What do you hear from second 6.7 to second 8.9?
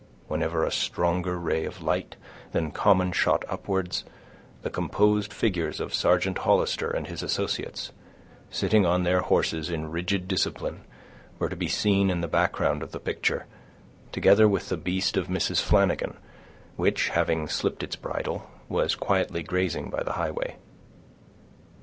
and his associates, sitting